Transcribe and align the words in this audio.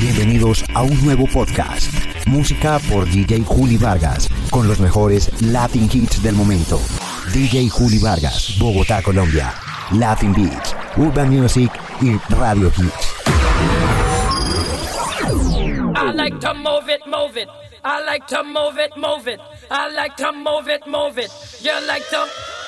Bienvenidos 0.00 0.64
a 0.74 0.82
un 0.82 1.04
nuevo 1.04 1.26
podcast. 1.26 1.92
Música 2.26 2.78
por 2.90 3.06
DJ 3.06 3.44
Juli 3.44 3.76
Vargas, 3.76 4.28
con 4.50 4.68
los 4.68 4.80
mejores 4.80 5.30
Latin 5.42 5.88
hits 5.92 6.22
del 6.22 6.34
momento. 6.34 6.80
DJ 7.32 7.68
Juli 7.68 7.98
Vargas, 7.98 8.56
Bogotá, 8.58 9.02
Colombia. 9.02 9.54
Latin 9.92 10.32
Beats, 10.32 10.74
Urban 10.96 11.30
Music 11.30 11.70
y 12.00 12.18
Radio 12.30 12.68
Hits. 12.76 13.14
I 15.94 16.12
like 16.14 16.38
to 16.40 16.54
move 16.54 16.88
it, 16.88 17.06
move 17.06 17.36
it. 17.36 17.48
I 17.84 18.04
like 18.04 18.26
to 18.28 18.42
move 18.42 18.78
it, 18.78 18.96
move 18.96 19.28
it. 19.28 19.40
I 19.70 19.90
like 19.94 20.16
to 20.16 20.32
move 20.32 20.68
it, 20.68 20.86
move 20.86 21.18
it. 21.18 21.30
You 21.62 21.72
like 21.86 22.08
to 22.10 22.51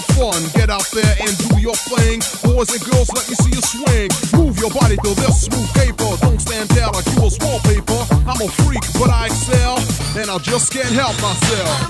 have 0.00 0.16
fun. 0.16 0.42
Get 0.54 0.70
out 0.70 0.86
there 0.92 1.16
and 1.20 1.36
do 1.36 1.60
your 1.60 1.74
thing. 1.74 2.20
Boys 2.42 2.70
and 2.72 2.82
girls, 2.90 3.10
let 3.12 3.28
me 3.28 3.34
see 3.34 3.50
you 3.50 3.62
swing. 3.62 4.08
Move 4.34 4.58
your 4.58 4.70
body 4.70 4.96
to 4.96 5.14
this 5.14 5.42
smooth 5.42 5.72
paper. 5.74 6.08
Don't 6.20 6.40
stand 6.40 6.70
out 6.78 6.94
like 6.94 7.06
you 7.14 7.22
was 7.22 7.38
wallpaper. 7.40 8.00
I'm 8.26 8.40
a 8.40 8.48
freak, 8.62 8.82
but 8.98 9.10
I 9.10 9.26
excel, 9.26 9.78
and 10.16 10.30
I 10.30 10.38
just 10.38 10.72
can't 10.72 10.92
help 10.92 11.20
myself. 11.20 11.89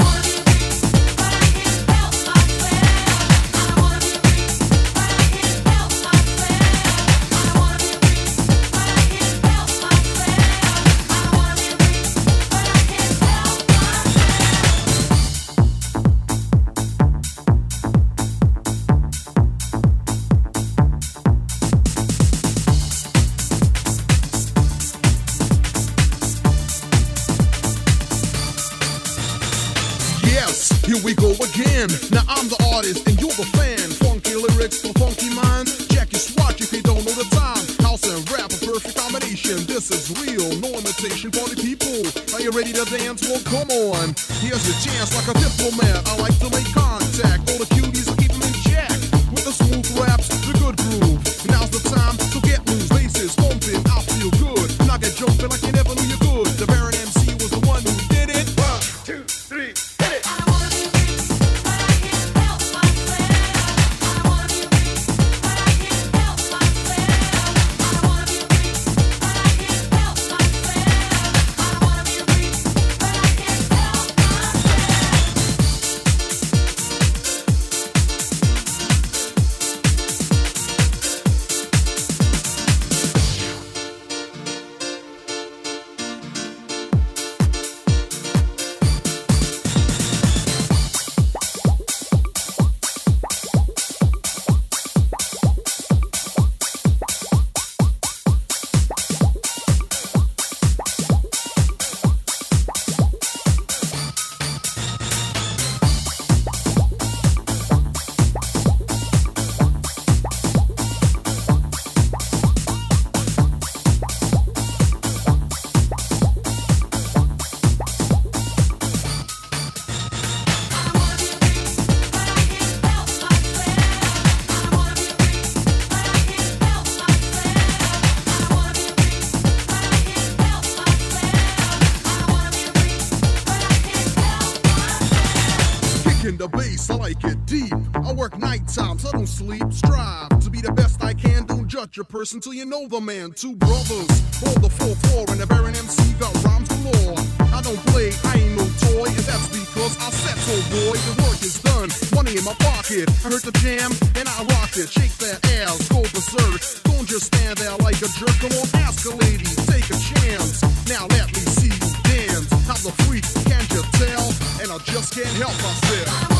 not 141.90 141.96
your 141.96 142.04
person 142.04 142.38
till 142.38 142.54
you 142.54 142.64
know 142.64 142.87
the 142.87 143.00
man. 143.00 143.32
Two 143.32 143.56
brothers, 143.56 144.10
all 144.46 144.54
the 144.62 144.70
4-4, 144.78 145.32
and 145.32 145.40
the 145.40 145.46
Baron 145.46 145.75
MC 145.75 146.14
got 146.22 146.31
rhymes 146.44 146.69
galore. 146.69 147.19
I 147.50 147.60
don't 147.62 147.82
play, 147.90 148.14
I 148.31 148.38
ain't 148.38 148.54
no 148.54 148.62
toy, 148.87 149.10
and 149.10 149.26
that's 149.26 149.48
because 149.50 149.98
I 149.98 150.10
set 150.14 150.38
so 150.38 150.54
boy. 150.70 150.94
The 150.94 151.14
work 151.19 151.42
is 151.42 151.58
done, 151.58 151.90
money 152.14 152.38
in 152.38 152.44
my 152.44 152.54
pocket. 152.62 153.10
I 153.26 153.34
heard 153.34 153.42
the 153.42 153.50
jam, 153.58 153.90
and 154.14 154.28
I 154.28 154.38
rock 154.54 154.70
it. 154.78 154.87
Shake 154.87 155.19
that 155.19 155.42
ass, 155.58 155.88
go 155.90 156.06
berserk. 156.14 156.62
Don't 156.87 157.08
just 157.10 157.26
stand 157.26 157.58
there 157.58 157.75
like 157.82 157.98
a 157.98 158.10
jerk. 158.14 158.38
Come 158.38 158.54
on, 158.54 158.66
ask 158.87 159.02
a 159.10 159.14
lady, 159.26 159.50
take 159.66 159.90
a 159.90 159.98
chance. 159.98 160.62
Now 160.87 161.10
let 161.19 161.26
me 161.34 161.42
see 161.58 161.75
you 161.75 161.90
dance. 162.06 162.46
How 162.70 162.78
the 162.87 162.94
freak, 163.02 163.26
can't 163.50 163.66
you 163.75 163.82
tell? 163.98 164.26
And 164.62 164.70
I 164.70 164.78
just 164.87 165.10
can't 165.10 165.34
help 165.42 165.58
myself. 165.58 166.39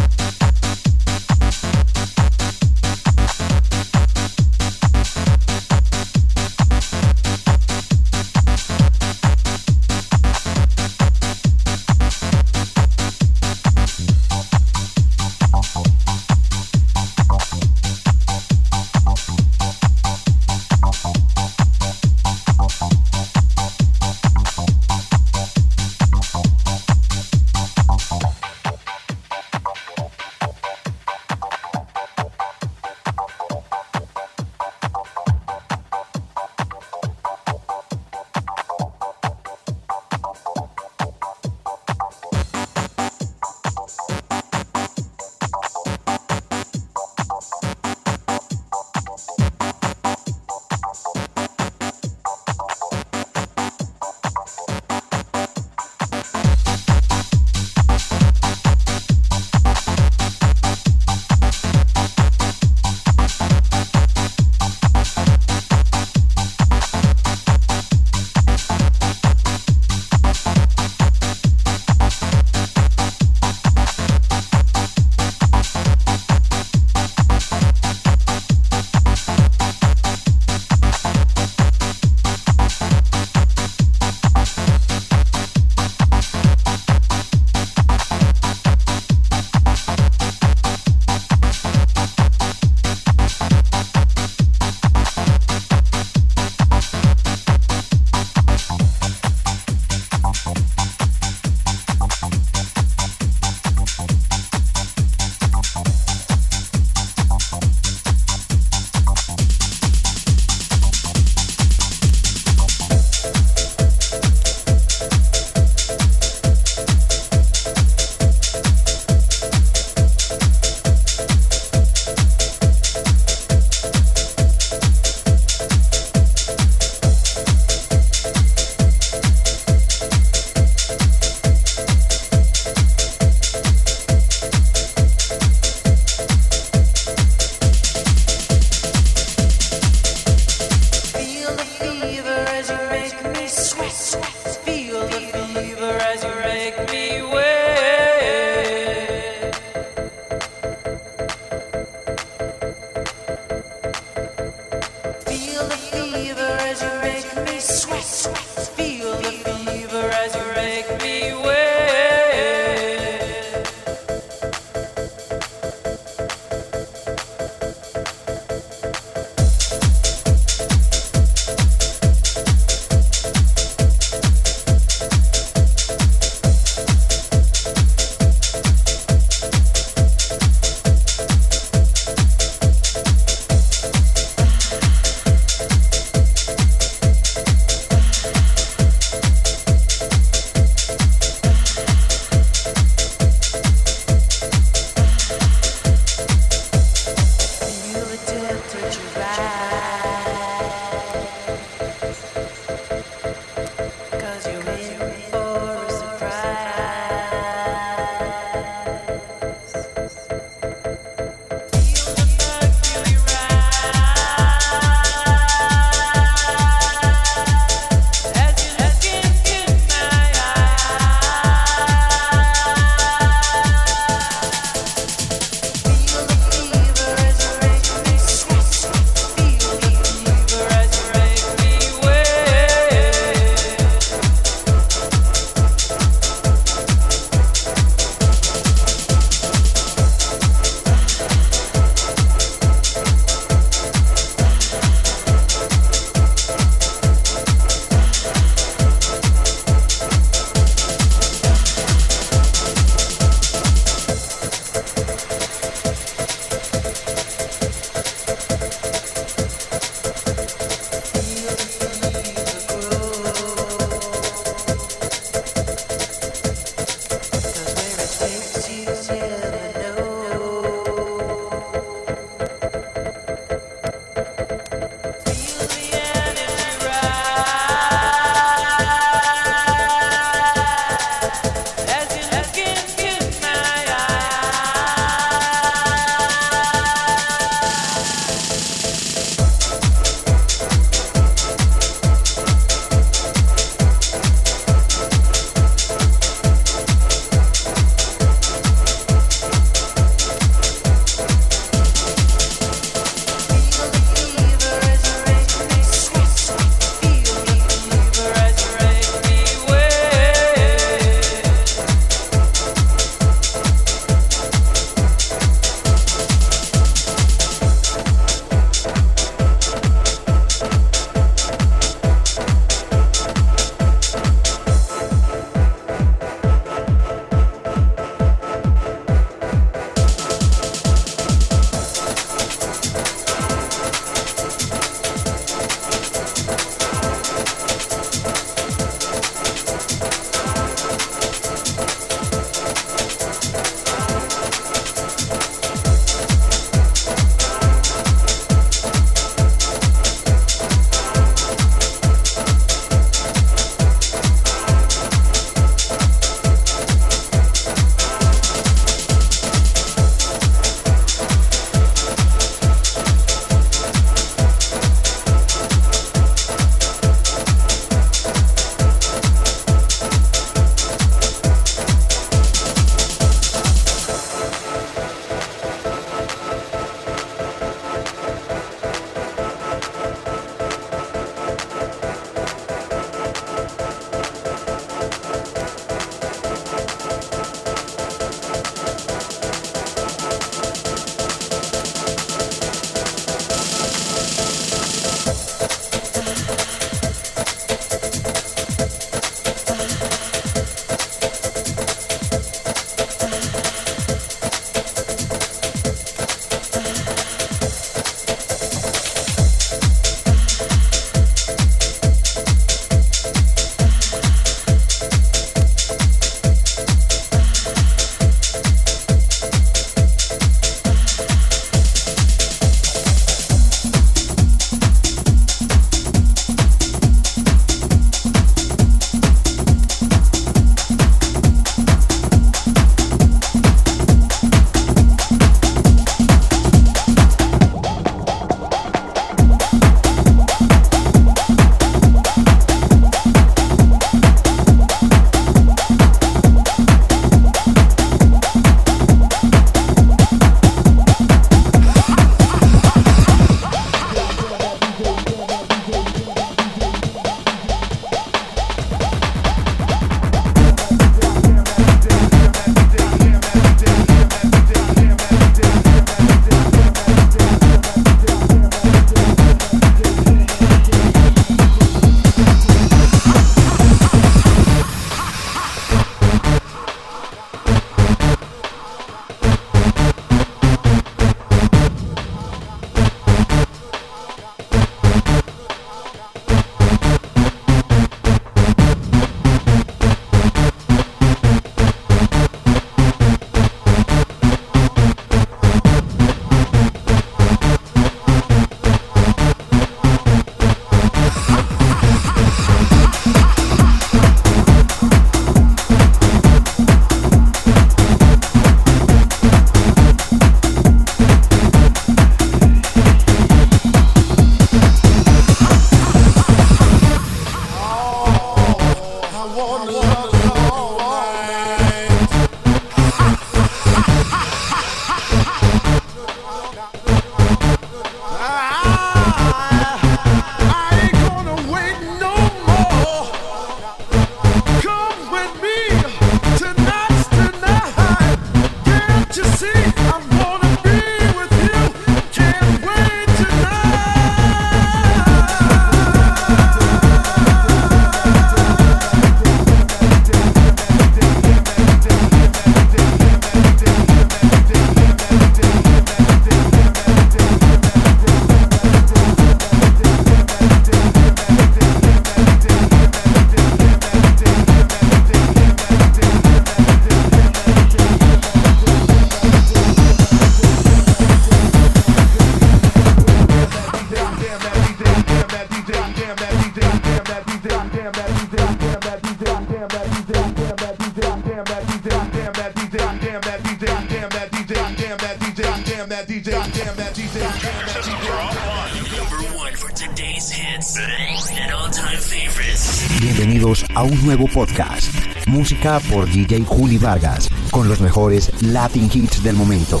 Por 595.82 596.30
DJ 596.30 596.64
Juli 596.64 596.96
Vargas, 596.96 597.48
con 597.72 597.88
los 597.88 598.00
mejores 598.00 598.52
Latin 598.62 599.10
hits 599.12 599.42
del 599.42 599.56
momento. 599.56 600.00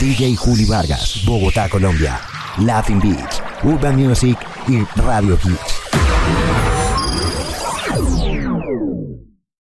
DJ 0.00 0.36
Juli 0.36 0.64
Vargas, 0.64 1.22
Bogotá, 1.26 1.68
Colombia. 1.68 2.18
Latin 2.56 2.98
Beats, 2.98 3.42
Urban 3.62 3.96
Music 3.96 4.38
y 4.68 4.84
Radio 5.02 5.38
Hits. 5.44 5.77